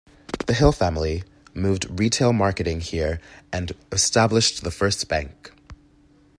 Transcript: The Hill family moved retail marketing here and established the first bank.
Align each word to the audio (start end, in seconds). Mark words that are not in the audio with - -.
The 0.47 0.55
Hill 0.55 0.71
family 0.71 1.23
moved 1.53 1.85
retail 1.99 2.33
marketing 2.33 2.79
here 2.81 3.21
and 3.53 3.71
established 3.91 4.63
the 4.63 4.71
first 4.71 5.07
bank. 5.07 5.51